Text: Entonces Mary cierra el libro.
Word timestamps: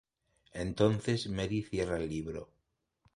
Entonces 0.55 1.29
Mary 1.29 1.61
cierra 1.61 1.97
el 1.99 2.09
libro. 2.09 2.49